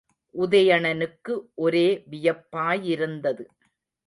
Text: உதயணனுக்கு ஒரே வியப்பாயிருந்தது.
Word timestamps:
உதயணனுக்கு 0.35 1.33
ஒரே 1.57 1.87
வியப்பாயிருந்தது. 2.11 3.45